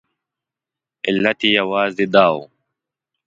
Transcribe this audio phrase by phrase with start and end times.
[1.07, 2.35] علت یې یوازې دا و.